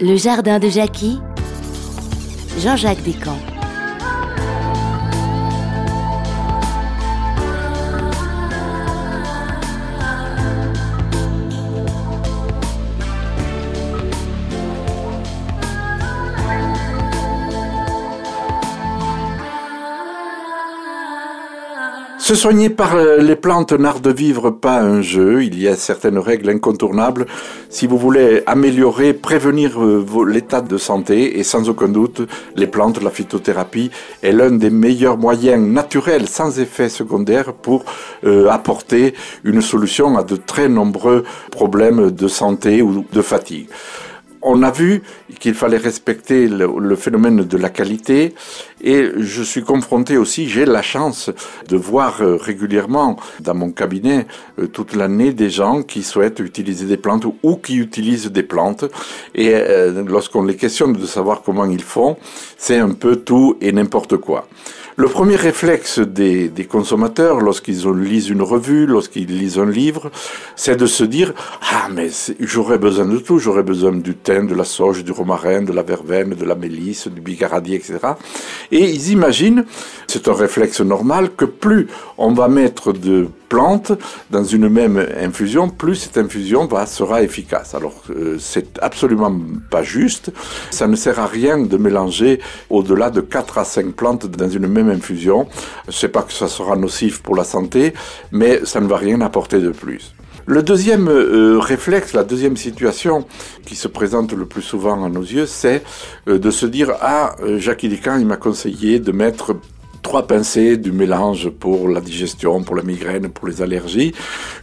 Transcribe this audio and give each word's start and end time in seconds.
Le 0.00 0.16
jardin 0.16 0.58
de 0.58 0.68
Jackie, 0.68 1.20
Jean-Jacques 2.58 3.02
Descamps. 3.04 3.51
Se 22.22 22.36
soigner 22.36 22.70
par 22.70 22.94
euh, 22.94 23.16
les 23.16 23.34
plantes 23.34 23.72
n'art 23.72 23.98
de 23.98 24.12
vivre 24.12 24.50
pas 24.50 24.80
un 24.80 25.02
jeu. 25.02 25.42
Il 25.42 25.60
y 25.60 25.66
a 25.66 25.74
certaines 25.74 26.18
règles 26.18 26.50
incontournables 26.50 27.26
si 27.68 27.88
vous 27.88 27.98
voulez 27.98 28.44
améliorer, 28.46 29.12
prévenir 29.12 29.82
euh, 29.82 30.06
l'état 30.28 30.60
de 30.60 30.78
santé. 30.78 31.40
Et 31.40 31.42
sans 31.42 31.68
aucun 31.68 31.88
doute, 31.88 32.22
les 32.54 32.68
plantes, 32.68 33.02
la 33.02 33.10
phytothérapie 33.10 33.90
est 34.22 34.30
l'un 34.30 34.52
des 34.52 34.70
meilleurs 34.70 35.18
moyens 35.18 35.66
naturels, 35.66 36.28
sans 36.28 36.60
effet 36.60 36.88
secondaire, 36.88 37.54
pour 37.54 37.84
euh, 38.24 38.48
apporter 38.50 39.14
une 39.42 39.60
solution 39.60 40.16
à 40.16 40.22
de 40.22 40.36
très 40.36 40.68
nombreux 40.68 41.24
problèmes 41.50 42.12
de 42.12 42.28
santé 42.28 42.82
ou 42.82 43.04
de 43.12 43.20
fatigue 43.20 43.66
on 44.42 44.62
a 44.62 44.70
vu 44.70 45.02
qu'il 45.38 45.54
fallait 45.54 45.76
respecter 45.76 46.48
le, 46.48 46.96
phénomène 46.96 47.44
de 47.44 47.56
la 47.56 47.70
qualité 47.70 48.34
et 48.82 49.08
je 49.16 49.42
suis 49.42 49.62
confronté 49.62 50.16
aussi, 50.16 50.48
j'ai 50.48 50.64
la 50.64 50.82
chance 50.82 51.30
de 51.68 51.76
voir 51.76 52.20
euh, 52.20 52.36
régulièrement 52.36 53.16
dans 53.40 53.54
mon 53.54 53.70
cabinet 53.70 54.26
euh, 54.58 54.66
toute 54.66 54.94
l'année 54.94 55.32
des 55.32 55.50
gens 55.50 55.82
qui 55.82 56.02
souhaitent 56.02 56.40
utiliser 56.40 56.86
des 56.86 56.96
plantes 56.96 57.24
ou 57.42 57.56
qui 57.56 57.76
utilisent 57.76 58.30
des 58.30 58.42
plantes 58.42 58.84
et 59.34 59.54
euh, 59.54 60.02
lorsqu'on 60.06 60.44
les 60.44 60.56
questionne 60.56 60.92
de 60.94 61.06
savoir 61.06 61.42
comment 61.42 61.64
ils 61.64 61.82
font, 61.82 62.16
c'est 62.56 62.78
un 62.78 62.90
peu 62.90 63.16
tout 63.16 63.56
et 63.60 63.72
n'importe 63.72 64.16
quoi. 64.16 64.48
Le 64.96 65.08
premier 65.08 65.36
réflexe 65.36 66.00
des, 66.00 66.50
consommateurs 66.70 67.40
lorsqu'ils 67.40 67.88
lisent 67.90 68.28
une 68.28 68.42
revue, 68.42 68.86
lorsqu'ils 68.86 69.26
lisent 69.26 69.58
un 69.58 69.70
livre, 69.70 70.10
c'est 70.54 70.76
de 70.76 70.84
se 70.84 71.02
dire 71.02 71.32
ah 71.62 71.88
mais 71.90 72.10
j'aurais 72.40 72.76
besoin 72.76 73.06
de 73.06 73.16
tout, 73.16 73.38
j'aurais 73.38 73.62
besoin 73.62 73.92
du 73.92 74.14
de 74.40 74.54
la 74.54 74.64
sauge, 74.64 75.04
du 75.04 75.12
romarin, 75.12 75.62
de 75.62 75.72
la 75.72 75.82
verveine, 75.82 76.30
de 76.30 76.44
la 76.44 76.54
mélisse, 76.54 77.08
du 77.08 77.20
bigaradier, 77.20 77.76
etc. 77.76 77.98
Et 78.70 78.90
ils 78.90 79.10
imaginent, 79.10 79.64
c'est 80.06 80.28
un 80.28 80.34
réflexe 80.34 80.80
normal, 80.80 81.30
que 81.36 81.44
plus 81.44 81.88
on 82.16 82.32
va 82.32 82.48
mettre 82.48 82.92
de 82.92 83.28
plantes 83.48 83.92
dans 84.30 84.44
une 84.44 84.68
même 84.70 85.06
infusion, 85.20 85.68
plus 85.68 85.96
cette 85.96 86.16
infusion 86.16 86.66
sera 86.86 87.22
efficace. 87.22 87.74
Alors 87.74 88.02
euh, 88.08 88.38
c'est 88.38 88.78
absolument 88.80 89.34
pas 89.70 89.82
juste. 89.82 90.32
Ça 90.70 90.86
ne 90.86 90.96
sert 90.96 91.18
à 91.20 91.26
rien 91.26 91.58
de 91.58 91.76
mélanger 91.76 92.40
au-delà 92.70 93.10
de 93.10 93.20
4 93.20 93.58
à 93.58 93.64
5 93.64 93.92
plantes 93.92 94.26
dans 94.26 94.48
une 94.48 94.68
même 94.68 94.88
infusion. 94.88 95.46
Je 95.86 95.92
sais 95.92 96.08
pas 96.08 96.22
que 96.22 96.32
ça 96.32 96.48
sera 96.48 96.76
nocif 96.76 97.20
pour 97.22 97.36
la 97.36 97.44
santé, 97.44 97.92
mais 98.30 98.64
ça 98.64 98.80
ne 98.80 98.86
va 98.86 98.96
rien 98.96 99.20
apporter 99.20 99.60
de 99.60 99.70
plus. 99.70 100.14
Le 100.46 100.62
deuxième 100.62 101.08
euh, 101.08 101.58
réflexe, 101.58 102.14
la 102.14 102.24
deuxième 102.24 102.56
situation 102.56 103.26
qui 103.64 103.76
se 103.76 103.86
présente 103.86 104.32
le 104.32 104.44
plus 104.44 104.62
souvent 104.62 105.04
à 105.04 105.08
nos 105.08 105.22
yeux, 105.22 105.46
c'est 105.46 105.82
euh, 106.28 106.38
de 106.38 106.50
se 106.50 106.66
dire 106.66 106.92
ah 107.00 107.36
Jacques 107.58 107.84
Ilican 107.84 108.18
il 108.18 108.26
m'a 108.26 108.36
conseillé 108.36 108.98
de 108.98 109.12
mettre 109.12 109.54
trois 110.02 110.26
pincées 110.26 110.76
du 110.76 110.92
mélange 110.92 111.48
pour 111.48 111.88
la 111.88 112.00
digestion, 112.00 112.62
pour 112.62 112.74
la 112.74 112.82
migraine, 112.82 113.28
pour 113.28 113.46
les 113.46 113.62
allergies. 113.62 114.12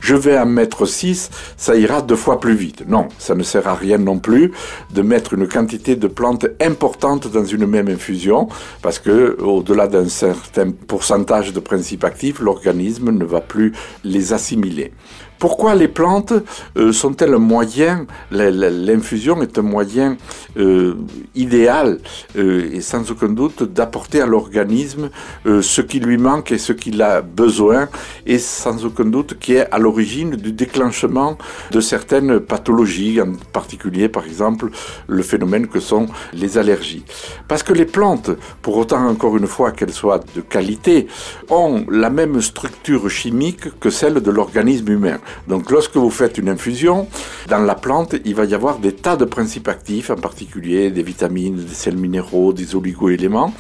Je 0.02 0.16
vais 0.16 0.38
en 0.38 0.46
mettre 0.46 0.86
six, 0.86 1.30
ça 1.58 1.76
ira 1.76 2.02
deux 2.02 2.18
fois 2.18 2.40
plus 2.40 2.56
vite. 2.56 2.84
Non, 2.88 3.08
ça 3.18 3.36
ne 3.36 3.44
sert 3.44 3.68
à 3.68 3.74
rien 3.74 3.98
non 3.98 4.20
plus 4.20 4.52
de 4.94 5.02
mettre 5.02 5.34
une 5.34 5.48
quantité 5.48 5.96
de 5.96 6.08
plantes 6.08 6.46
importante 6.62 7.32
dans 7.32 7.46
une 7.46 7.66
même 7.66 7.88
infusion, 7.88 8.50
parce 8.82 9.00
que 9.00 9.38
au-delà 9.42 9.88
d'un 9.88 10.10
certain 10.10 10.72
pourcentage 10.72 11.54
de 11.54 11.60
principes 11.60 12.04
actifs, 12.04 12.40
l'organisme 12.40 13.12
ne 13.12 13.26
va 13.26 13.40
plus 13.40 13.74
les 14.04 14.34
assimiler. 14.34 14.92
Pourquoi 15.40 15.74
les 15.74 15.88
plantes 15.88 16.34
euh, 16.76 16.92
sont-elles 16.92 17.34
un 17.34 17.40
moyen, 17.40 18.06
l'infusion 18.30 19.42
est 19.42 19.58
un 19.58 19.62
moyen 19.62 20.18
euh, 20.58 20.96
idéal 21.34 22.00
euh, 22.38 22.70
et 22.74 22.82
sans 22.82 23.10
aucun 23.10 23.30
doute 23.30 23.64
d'apporter 23.64 24.20
à 24.20 24.26
l'organisme 24.26 25.10
ce 25.46 25.82
qui 25.82 26.02
lui 26.02 26.18
manque 26.18 26.52
et 26.52 26.58
ce 26.58 26.74
qu'il 26.74 27.02
a 27.02 27.22
besoin 27.22 27.88
et 28.26 28.38
sans 28.38 28.84
aucun 28.84 29.06
doute 29.06 29.40
qui 29.40 29.54
est 29.54 29.72
à 29.72 29.80
l'origine 29.80 30.32
du 30.32 30.52
déclenchement 30.52 31.38
de 31.72 31.80
certaines 31.80 32.42
pathologies, 32.42 33.22
en 33.22 33.32
particulier 33.54 34.10
par 34.10 34.26
exemple 34.26 34.70
le 35.08 35.24
phénomène 35.24 35.68
que 35.68 35.80
sont 35.80 36.08
les 36.34 36.58
allergies. 36.58 37.06
Parce 37.48 37.64
que 37.64 37.72
les 37.72 37.86
plantes, 37.86 38.32
pour 38.62 38.76
autant 38.76 39.08
encore 39.08 39.38
une 39.38 39.48
fois 39.48 39.72
qu'elles 39.72 39.94
soient 39.94 40.20
de 40.36 40.42
qualité, 40.42 41.08
ont 41.50 41.86
la 41.90 42.10
même 42.10 42.42
structure 42.42 43.10
chimique 43.10 43.80
que 43.80 43.90
celle 43.90 44.16
de 44.16 44.32
l'organisme 44.32 44.90
humain. 44.90 45.20
Donc 45.48 45.72
lorsque 45.72 45.96
vous 45.96 46.10
faites 46.10 46.38
une 46.38 46.50
infusion, 46.50 47.08
dans 47.48 47.60
la 47.60 47.76
plante, 47.76 48.16
il 48.26 48.36
va 48.36 48.46
y 48.46 48.54
avoir 48.54 48.80
des 48.80 48.94
tas 48.94 49.16
de 49.16 49.26
principes 49.26 49.68
actifs, 49.68 50.10
en 50.10 50.16
particulier 50.16 50.92
des 50.92 51.04
vitamines, 51.04 51.56
des 51.56 51.74
sels 51.74 51.98
minéraux, 51.98 52.54
des 52.54 52.76
oligo-éléments, 52.76 53.54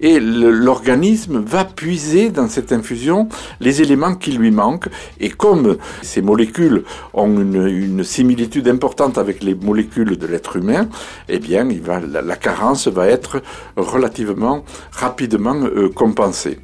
et 0.00 0.20
l'organisme 0.20 1.42
va 1.44 1.64
puiser 1.64 2.30
dans 2.30 2.48
cette 2.48 2.72
infusion 2.72 3.28
les 3.60 3.82
éléments 3.82 4.14
qui 4.14 4.32
lui 4.32 4.50
manquent, 4.50 4.88
et 5.20 5.30
comme 5.30 5.76
ces 6.02 6.22
molécules 6.22 6.84
ont 7.12 7.40
une, 7.40 8.02
similitude 8.04 8.68
importante 8.68 9.18
avec 9.18 9.42
les 9.42 9.54
molécules 9.54 10.16
de 10.16 10.26
l'être 10.26 10.56
humain, 10.56 10.88
eh 11.28 11.38
bien, 11.38 11.66
la, 11.66 12.36
carence 12.36 12.88
va 12.88 13.06
être 13.06 13.42
relativement 13.76 14.64
rapidement 14.92 15.54
euh, 15.54 15.88
compensée. 15.88 16.58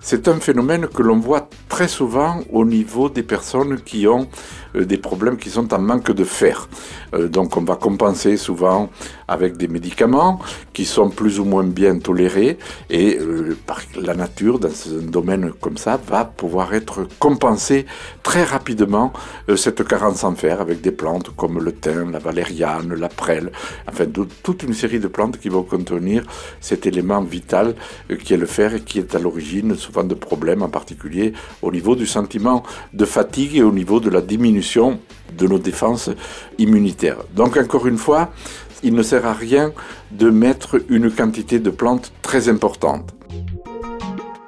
C'est 0.00 0.28
un 0.28 0.38
phénomène 0.38 0.86
que 0.86 1.02
l'on 1.02 1.18
voit 1.18 1.48
très 1.68 1.88
souvent 1.88 2.40
au 2.52 2.64
niveau 2.64 3.08
des 3.08 3.22
personnes 3.22 3.80
qui 3.80 4.06
ont 4.06 4.28
euh, 4.76 4.84
des 4.84 4.98
problèmes 4.98 5.36
qui 5.36 5.50
sont 5.50 5.72
en 5.72 5.78
manque 5.78 6.12
de 6.12 6.24
fer. 6.24 6.68
Euh, 7.14 7.28
donc 7.28 7.56
on 7.56 7.62
va 7.62 7.76
compenser 7.76 8.36
souvent 8.36 8.90
avec 9.28 9.56
des 9.56 9.68
médicaments 9.68 10.38
qui 10.72 10.84
sont 10.84 11.08
plus 11.08 11.40
ou 11.40 11.44
moins 11.44 11.64
bien 11.64 11.98
tolérés 11.98 12.58
et 12.90 13.18
euh, 13.18 13.56
la 13.96 14.14
nature 14.14 14.58
dans 14.58 14.68
un 14.68 15.10
domaine 15.10 15.52
comme 15.60 15.76
ça 15.76 15.98
va 16.06 16.24
pouvoir 16.24 16.74
être 16.74 17.06
compensée 17.18 17.86
très 18.22 18.44
rapidement 18.44 19.12
cette 19.56 19.86
carence 19.86 20.24
en 20.24 20.34
fer 20.34 20.60
avec 20.60 20.80
des 20.80 20.90
plantes 20.90 21.30
comme 21.36 21.58
le 21.62 21.72
thym, 21.72 22.10
la 22.12 22.18
valériane, 22.18 22.94
la 22.94 23.08
prêle, 23.08 23.52
enfin 23.88 24.04
toute 24.42 24.62
une 24.62 24.74
série 24.74 25.00
de 25.00 25.08
plantes 25.08 25.38
qui 25.38 25.48
vont 25.48 25.62
contenir 25.62 26.24
cet 26.60 26.86
élément 26.86 27.22
vital 27.22 27.74
qui 28.22 28.34
est 28.34 28.36
le 28.38 28.46
fer 28.46 28.74
et 28.74 28.80
qui 28.80 28.98
est 28.98 29.14
à 29.14 29.18
l'origine 29.18 29.53
souvent 29.76 30.04
de 30.04 30.14
problèmes 30.14 30.62
en 30.62 30.68
particulier 30.68 31.32
au 31.62 31.70
niveau 31.70 31.94
du 31.94 32.06
sentiment 32.06 32.62
de 32.92 33.04
fatigue 33.04 33.56
et 33.56 33.62
au 33.62 33.72
niveau 33.72 34.00
de 34.00 34.10
la 34.10 34.20
diminution 34.20 34.98
de 35.36 35.46
nos 35.46 35.58
défenses 35.58 36.10
immunitaires. 36.58 37.18
Donc 37.34 37.56
encore 37.56 37.86
une 37.86 37.98
fois, 37.98 38.32
il 38.82 38.94
ne 38.94 39.02
sert 39.02 39.26
à 39.26 39.32
rien 39.32 39.72
de 40.10 40.30
mettre 40.30 40.82
une 40.88 41.10
quantité 41.10 41.58
de 41.58 41.70
plantes 41.70 42.12
très 42.22 42.48
importante. 42.48 43.14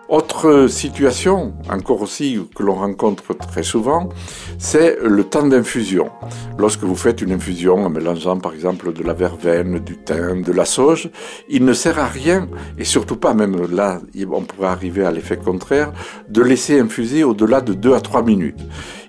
Autre 0.09 0.69
situation, 0.69 1.55
encore 1.69 2.00
aussi, 2.00 2.39
que 2.55 2.62
l'on 2.62 2.77
rencontre 2.77 3.37
très 3.37 3.65
souvent, 3.65 4.09
c'est 4.56 4.99
le 5.03 5.25
temps 5.25 5.44
d'infusion. 5.44 6.11
Lorsque 6.59 6.84
vous 6.84 6.94
faites 6.94 7.22
une 7.22 7.33
infusion 7.33 7.84
en 7.84 7.91
mélangeant 7.91 8.39
par 8.39 8.55
exemple 8.55 8.93
de 8.93 9.03
la 9.03 9.15
verveine, 9.15 9.81
du 9.81 9.97
thym, 9.97 10.43
de 10.43 10.53
la 10.53 10.65
sauge, 10.65 11.11
il 11.49 11.65
ne 11.65 11.72
sert 11.72 11.99
à 11.99 12.06
rien, 12.06 12.47
et 12.78 12.84
surtout 12.84 13.16
pas, 13.16 13.34
même 13.34 13.69
là, 13.75 14.00
on 14.31 14.43
pourrait 14.43 14.69
arriver 14.69 15.05
à 15.05 15.11
l'effet 15.11 15.39
contraire, 15.39 15.93
de 16.28 16.41
laisser 16.41 16.78
infuser 16.78 17.25
au-delà 17.25 17.61
de 17.61 17.72
2 17.72 17.95
à 17.95 18.00
3 18.00 18.22
minutes. 18.22 18.61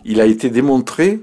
Il 0.04 0.20
a 0.20 0.26
été 0.26 0.50
démontré 0.50 1.20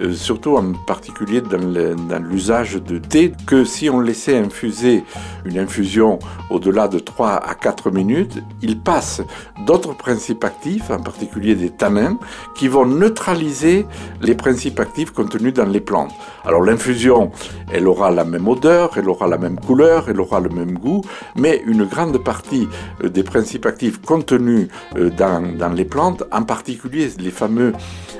euh, 0.00 0.12
surtout 0.12 0.56
en 0.56 0.72
particulier 0.86 1.40
dans 1.40 2.22
l'usage 2.22 2.74
de 2.74 2.98
thé, 2.98 3.32
que 3.46 3.64
si 3.64 3.90
on 3.90 4.00
laissait 4.00 4.38
infuser 4.38 5.04
une 5.44 5.58
infusion 5.58 6.18
au-delà 6.50 6.88
de 6.88 6.98
3 6.98 7.34
à 7.34 7.54
4 7.54 7.90
minutes, 7.90 8.38
il 8.62 8.78
passe 8.78 9.22
d'autres 9.66 9.94
principes 9.96 10.44
actifs, 10.44 10.90
en 10.90 11.00
particulier 11.00 11.54
des 11.54 11.70
tanins, 11.70 12.18
qui 12.54 12.68
vont 12.68 12.86
neutraliser 12.86 13.86
les 14.20 14.34
principes 14.34 14.80
actifs 14.80 15.10
contenus 15.10 15.54
dans 15.54 15.66
les 15.66 15.80
plantes. 15.80 16.12
Alors 16.44 16.62
l'infusion, 16.62 17.30
elle 17.72 17.86
aura 17.86 18.10
la 18.10 18.24
même 18.24 18.48
odeur, 18.48 18.92
elle 18.96 19.08
aura 19.08 19.26
la 19.26 19.38
même 19.38 19.58
couleur, 19.58 20.08
elle 20.08 20.20
aura 20.20 20.40
le 20.40 20.48
même 20.48 20.78
goût, 20.78 21.02
mais 21.36 21.62
une 21.66 21.84
grande 21.84 22.18
partie 22.22 22.68
euh, 23.04 23.08
des 23.08 23.22
principes 23.22 23.66
actifs 23.66 24.00
contenus 24.00 24.68
euh, 24.96 25.10
dans, 25.10 25.56
dans 25.56 25.70
les 25.70 25.84
plantes, 25.84 26.24
en 26.32 26.42
particulier 26.42 27.08
les 27.18 27.30
fameux 27.30 27.72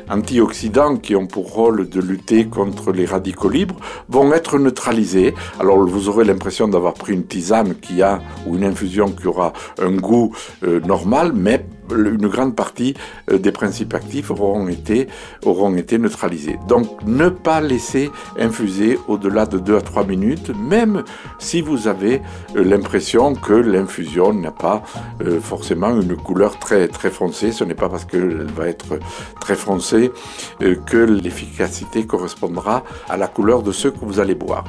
antioxydants 0.09 0.97
qui 0.97 1.17
ont 1.17 1.27
pour 1.27 1.53
de 1.70 2.00
lutter 2.00 2.47
contre 2.47 2.93
les 2.93 3.06
radicaux 3.06 3.49
libres 3.49 3.76
vont 4.09 4.32
être 4.32 4.59
neutralisés. 4.59 5.35
Alors 5.61 5.79
vous 5.79 6.09
aurez 6.09 6.25
l'impression 6.25 6.67
d'avoir 6.69 6.94
pris 6.94 7.12
une 7.12 7.25
tisane 7.25 7.75
qui 7.76 8.03
a 8.03 8.20
ou 8.47 8.56
une 8.56 8.64
infusion 8.64 9.11
qui 9.11 9.29
aura 9.29 9.53
un 9.81 9.93
goût 9.93 10.35
euh, 10.64 10.81
normal, 10.81 11.32
mais 11.35 11.64
une 11.90 12.29
grande 12.29 12.55
partie 12.55 12.94
euh, 13.31 13.38
des 13.38 13.52
principes 13.52 13.94
actifs 13.94 14.31
auront 14.31 14.69
été, 14.69 15.08
auront 15.44 15.70
neutralisés. 15.70 16.58
Donc 16.69 16.88
ne 17.06 17.29
pas 17.29 17.61
laisser 17.61 18.11
infuser 18.38 18.99
au-delà 19.08 19.46
de 19.46 19.58
2 19.58 19.76
à 19.76 19.81
3 19.81 20.05
minutes, 20.05 20.52
même 20.56 21.05
si 21.38 21.61
vous 21.61 21.88
avez 21.88 22.23
euh, 22.56 22.64
l'impression 22.64 23.34
que 23.34 23.52
l'infusion 23.52 24.32
n'a 24.32 24.50
pas 24.50 24.82
euh, 25.23 25.40
forcément 25.40 26.00
une 26.00 26.17
couleur 26.17 26.58
très, 26.58 26.88
foncée. 27.11 27.52
Ce 27.52 27.64
n'est 27.64 27.75
pas 27.75 27.88
parce 27.88 28.05
qu'elle 28.05 28.46
va 28.52 28.69
être 28.69 28.99
très 29.40 29.56
foncée 29.56 30.12
que 30.61 30.96
l'efficacité 30.96 32.06
correspondra 32.06 32.85
à 33.08 33.17
la 33.17 33.26
couleur 33.26 33.62
de 33.62 33.73
ce 33.73 33.88
que 33.88 33.99
vous 34.02 34.20
allez 34.20 34.35
boire. 34.35 34.64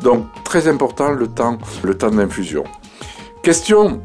Donc 0.00 0.26
très 0.44 0.66
important 0.66 1.12
le 1.12 1.28
temps 1.28 1.58
d'infusion. 2.10 2.64
Question 3.42 4.00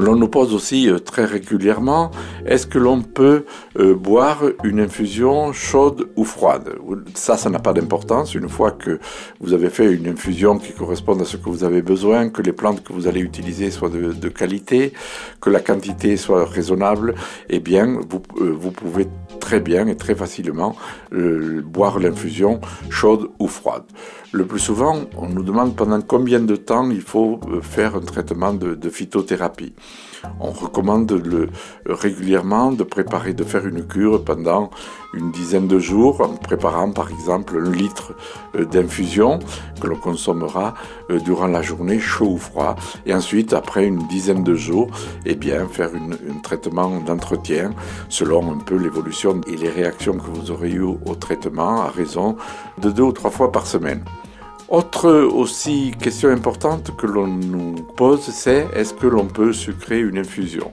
l'on 0.00 0.16
nous 0.16 0.28
pose 0.28 0.54
aussi 0.54 0.88
euh, 0.88 0.98
très 0.98 1.24
régulièrement, 1.24 2.10
est-ce 2.46 2.66
que 2.66 2.78
l'on 2.78 3.02
peut 3.02 3.44
euh, 3.78 3.94
boire 3.94 4.42
une 4.64 4.80
infusion 4.80 5.52
chaude 5.52 6.08
ou 6.16 6.24
froide? 6.24 6.76
Ça, 7.14 7.36
ça 7.36 7.50
n'a 7.50 7.58
pas 7.58 7.72
d'importance. 7.72 8.34
Une 8.34 8.48
fois 8.48 8.72
que 8.72 8.98
vous 9.40 9.52
avez 9.52 9.70
fait 9.70 9.92
une 9.92 10.08
infusion 10.08 10.58
qui 10.58 10.72
corresponde 10.72 11.20
à 11.22 11.24
ce 11.24 11.36
que 11.36 11.48
vous 11.48 11.64
avez 11.64 11.82
besoin, 11.82 12.28
que 12.30 12.42
les 12.42 12.52
plantes 12.52 12.82
que 12.82 12.92
vous 12.92 13.06
allez 13.06 13.20
utiliser 13.20 13.70
soient 13.70 13.90
de, 13.90 14.28
qualité, 14.28 14.92
que 15.40 15.50
la 15.50 15.60
quantité 15.60 16.16
soit 16.16 16.44
raisonnable, 16.44 17.14
eh 17.48 17.60
bien, 17.60 18.00
vous, 18.08 18.22
euh, 18.40 18.56
vous 18.58 18.70
pouvez 18.70 19.06
très 19.50 19.58
bien 19.58 19.88
et 19.88 19.96
très 19.96 20.14
facilement 20.14 20.76
boire 21.10 21.98
l'infusion 21.98 22.60
chaude 22.88 23.30
ou 23.40 23.48
froide. 23.48 23.82
Le 24.32 24.44
plus 24.46 24.60
souvent, 24.60 24.96
on 25.16 25.28
nous 25.28 25.42
demande 25.42 25.74
pendant 25.74 26.00
combien 26.00 26.38
de 26.38 26.54
temps 26.54 26.88
il 26.88 27.00
faut 27.00 27.40
faire 27.62 27.96
un 27.96 28.00
traitement 28.12 28.52
de, 28.54 28.88
phytothérapie. 28.88 29.74
On 30.38 30.50
recommande 30.52 31.10
le, 31.10 31.48
régulièrement 31.84 32.70
de 32.70 32.84
préparer, 32.84 33.32
de 33.34 33.42
faire 33.42 33.66
une 33.66 33.88
cure 33.88 34.24
pendant 34.24 34.70
une 35.14 35.32
dizaine 35.32 35.66
de 35.66 35.78
jours 35.78 36.20
en 36.20 36.36
préparant 36.36 36.92
par 36.92 37.10
exemple 37.10 37.60
un 37.60 37.70
litre 37.70 38.14
euh, 38.54 38.64
d'infusion 38.64 39.40
que 39.80 39.86
l'on 39.88 39.96
consommera 39.96 40.74
euh, 41.10 41.18
durant 41.18 41.48
la 41.48 41.62
journée 41.62 41.98
chaud 41.98 42.32
ou 42.32 42.38
froid 42.38 42.76
et 43.06 43.14
ensuite 43.14 43.52
après 43.52 43.86
une 43.86 44.06
dizaine 44.06 44.44
de 44.44 44.54
jours 44.54 44.88
eh 45.26 45.34
bien 45.34 45.66
faire 45.66 45.90
un 45.94 46.38
traitement 46.40 47.00
d'entretien 47.00 47.72
selon 48.08 48.52
un 48.52 48.58
peu 48.58 48.76
l'évolution 48.76 49.34
et 49.46 49.56
les 49.56 49.68
réactions 49.68 50.14
que 50.14 50.30
vous 50.30 50.50
aurez 50.50 50.70
eues 50.70 50.82
au 50.82 51.14
traitement 51.14 51.82
à 51.82 51.88
raison 51.88 52.36
de 52.78 52.90
deux 52.90 53.02
ou 53.02 53.12
trois 53.12 53.30
fois 53.30 53.52
par 53.52 53.66
semaine. 53.66 54.04
Autre 54.68 55.10
aussi 55.10 55.92
question 56.00 56.28
importante 56.28 56.96
que 56.96 57.06
l'on 57.06 57.26
nous 57.26 57.74
pose, 57.96 58.20
c'est 58.20 58.68
est-ce 58.74 58.94
que 58.94 59.08
l'on 59.08 59.26
peut 59.26 59.52
sucrer 59.52 60.00
une 60.00 60.18
infusion? 60.18 60.70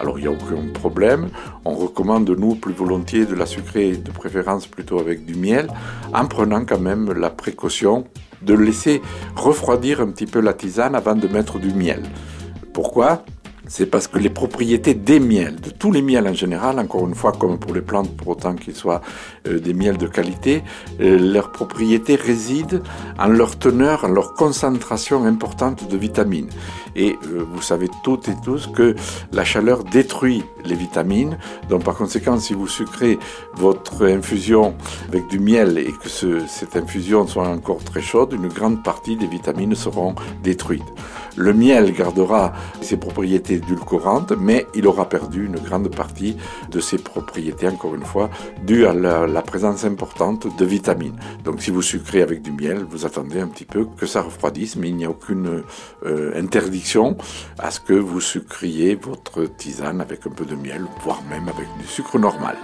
Alors 0.00 0.18
il 0.18 0.22
n'y 0.22 0.28
a 0.28 0.32
aucun 0.32 0.72
problème. 0.72 1.28
On 1.64 1.74
recommande, 1.74 2.28
nous, 2.30 2.54
plus 2.54 2.72
volontiers 2.72 3.26
de 3.26 3.34
la 3.34 3.46
sucrer, 3.46 3.96
de 3.96 4.10
préférence 4.10 4.66
plutôt 4.66 4.98
avec 4.98 5.24
du 5.24 5.34
miel, 5.34 5.68
en 6.12 6.26
prenant 6.26 6.64
quand 6.64 6.80
même 6.80 7.12
la 7.12 7.30
précaution 7.30 8.04
de 8.42 8.54
laisser 8.54 9.02
refroidir 9.36 10.00
un 10.00 10.08
petit 10.08 10.26
peu 10.26 10.40
la 10.40 10.54
tisane 10.54 10.94
avant 10.94 11.14
de 11.14 11.28
mettre 11.28 11.58
du 11.58 11.72
miel. 11.72 12.02
Pourquoi? 12.72 13.24
C'est 13.66 13.86
parce 13.86 14.08
que 14.08 14.18
les 14.18 14.30
propriétés 14.30 14.94
des 14.94 15.20
miels, 15.20 15.56
de 15.56 15.70
tous 15.70 15.90
les 15.90 16.02
miels 16.02 16.28
en 16.28 16.34
général, 16.34 16.78
encore 16.78 17.06
une 17.08 17.14
fois 17.14 17.32
comme 17.32 17.58
pour 17.58 17.74
les 17.74 17.80
plantes, 17.80 18.14
pour 18.16 18.28
autant 18.28 18.54
qu'ils 18.54 18.74
soient 18.74 19.00
euh, 19.48 19.58
des 19.58 19.72
miels 19.72 19.96
de 19.96 20.06
qualité, 20.06 20.62
euh, 21.00 21.18
leurs 21.18 21.50
propriétés 21.50 22.16
résident 22.16 22.80
en 23.18 23.28
leur 23.28 23.58
teneur, 23.58 24.04
en 24.04 24.08
leur 24.08 24.34
concentration 24.34 25.24
importante 25.24 25.88
de 25.88 25.96
vitamines. 25.96 26.48
Et 26.94 27.16
euh, 27.26 27.44
vous 27.50 27.62
savez 27.62 27.88
toutes 28.02 28.28
et 28.28 28.34
tous 28.44 28.66
que 28.66 28.94
la 29.32 29.44
chaleur 29.44 29.84
détruit 29.84 30.44
les 30.64 30.74
vitamines. 30.74 31.38
Donc 31.68 31.84
par 31.84 31.96
conséquent, 31.96 32.38
si 32.38 32.54
vous 32.54 32.68
sucrez 32.68 33.18
votre 33.54 34.06
infusion 34.06 34.74
avec 35.08 35.26
du 35.28 35.38
miel 35.38 35.78
et 35.78 35.92
que 35.92 36.08
cette 36.08 36.76
infusion 36.76 37.26
soit 37.26 37.48
encore 37.48 37.82
très 37.82 38.02
chaude, 38.02 38.32
une 38.32 38.48
grande 38.48 38.82
partie 38.82 39.16
des 39.16 39.26
vitamines 39.26 39.74
seront 39.74 40.14
détruites. 40.42 40.82
Le 41.36 41.52
miel 41.52 41.92
gardera 41.92 42.52
ses 42.80 42.96
propriétés 42.96 43.53
édulcorantes, 43.54 44.32
mais 44.32 44.66
il 44.74 44.86
aura 44.86 45.08
perdu 45.08 45.46
une 45.46 45.56
grande 45.56 45.94
partie 45.94 46.36
de 46.70 46.80
ses 46.80 46.98
propriétés, 46.98 47.68
encore 47.68 47.94
une 47.94 48.04
fois, 48.04 48.30
dues 48.64 48.86
à 48.86 48.92
la, 48.92 49.42
présence 49.42 49.84
importante 49.84 50.46
de 50.56 50.64
vitamines. 50.64 51.16
Donc 51.44 51.62
si 51.62 51.70
vous 51.70 51.82
sucrez 51.82 52.22
avec 52.22 52.42
du 52.42 52.50
miel, 52.50 52.84
vous 52.88 53.06
attendez 53.06 53.40
un 53.40 53.48
petit 53.48 53.66
peu 53.66 53.86
que 53.96 54.06
ça 54.06 54.22
refroidisse, 54.22 54.76
mais 54.76 54.88
il 54.88 54.96
n'y 54.96 55.04
a 55.04 55.10
aucune 55.10 55.62
euh, 56.06 56.32
interdiction 56.34 57.16
à 57.58 57.70
ce 57.70 57.80
que 57.80 57.92
vous 57.92 58.20
sucriez 58.20 58.94
votre 58.94 59.44
tisane 59.44 60.00
avec 60.00 60.26
un 60.26 60.30
peu 60.30 60.44
de 60.44 60.56
miel, 60.56 60.84
voire 61.02 61.22
même 61.28 61.48
avec 61.48 61.66
du 61.78 61.86
sucre 61.86 62.18
normal. 62.18 62.56